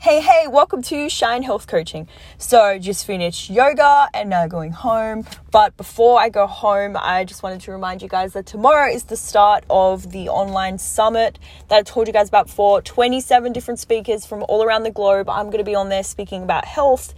[0.00, 2.06] Hey, hey, welcome to Shine Health Coaching.
[2.38, 5.26] So, just finished yoga and now going home.
[5.50, 9.02] But before I go home, I just wanted to remind you guys that tomorrow is
[9.02, 12.80] the start of the online summit that I told you guys about before.
[12.80, 15.28] 27 different speakers from all around the globe.
[15.28, 17.12] I'm going to be on there speaking about health.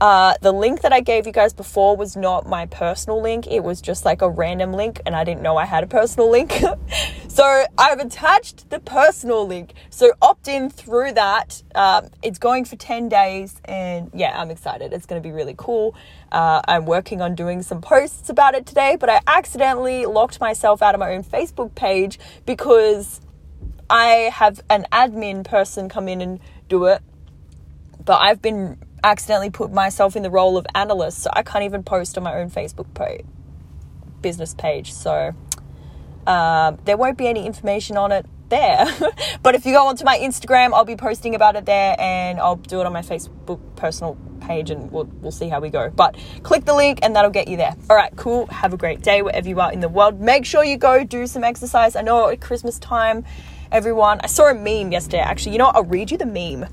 [0.00, 3.46] Uh, the link that I gave you guys before was not my personal link.
[3.46, 6.28] It was just like a random link, and I didn't know I had a personal
[6.28, 6.52] link.
[7.34, 9.74] so I've attached the personal link.
[9.90, 11.64] So opt in through that.
[11.74, 14.92] Um, it's going for 10 days, and yeah, I'm excited.
[14.92, 15.96] It's going to be really cool.
[16.30, 20.80] Uh, I'm working on doing some posts about it today, but I accidentally locked myself
[20.80, 23.20] out of my own Facebook page because
[23.90, 27.02] I have an admin person come in and do it.
[28.04, 31.82] But I've been accidentally put myself in the role of analyst, so I can't even
[31.82, 33.24] post on my own Facebook page,
[34.22, 34.92] business page.
[34.92, 35.34] So
[36.26, 38.86] um, there won't be any information on it there.
[39.42, 42.56] but if you go onto my Instagram, I'll be posting about it there, and I'll
[42.56, 45.90] do it on my Facebook personal page, and we'll we'll see how we go.
[45.90, 47.74] But click the link, and that'll get you there.
[47.88, 48.46] All right, cool.
[48.46, 50.20] Have a great day wherever you are in the world.
[50.20, 51.96] Make sure you go do some exercise.
[51.96, 53.24] I know at Christmas time,
[53.72, 54.20] everyone.
[54.22, 55.20] I saw a meme yesterday.
[55.20, 55.76] Actually, you know what?
[55.76, 56.66] I'll read you the meme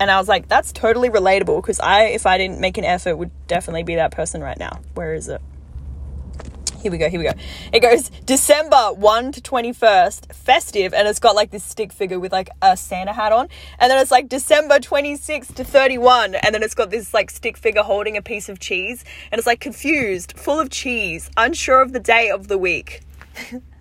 [0.00, 3.16] and I was like, that's totally relatable because I, if I didn't make an effort,
[3.16, 4.80] would definitely be that person right now.
[4.94, 5.42] Where is it?
[6.80, 7.34] Here we go, here we go.
[7.74, 12.32] It goes December 1 to 21st, festive, and it's got like this stick figure with
[12.32, 13.48] like a Santa hat on.
[13.78, 17.58] And then it's like December 26 to 31, and then it's got this like stick
[17.58, 19.04] figure holding a piece of cheese.
[19.30, 23.02] And it's like confused, full of cheese, unsure of the day of the week.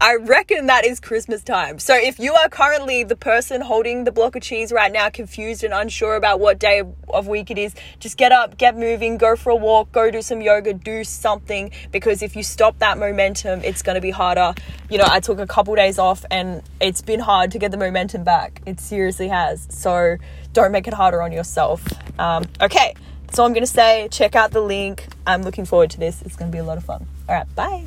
[0.00, 1.78] I reckon that is Christmas time.
[1.78, 5.64] So if you are currently the person holding the block of cheese right now, confused
[5.64, 9.36] and unsure about what day of week it is, just get up, get moving, go
[9.36, 13.62] for a walk, go do some yoga, do something because if you stop that momentum,
[13.62, 14.54] it's going to be harder.
[14.90, 17.78] You know, I took a couple days off and it's been hard to get the
[17.78, 18.60] momentum back.
[18.66, 19.66] It seriously has.
[19.70, 20.16] So
[20.52, 21.82] don't make it harder on yourself.
[22.18, 22.94] Um, okay,
[23.32, 25.06] so I'm going to say check out the link.
[25.26, 26.22] I'm looking forward to this.
[26.22, 27.06] It's going to be a lot of fun.
[27.28, 27.86] All right, bye.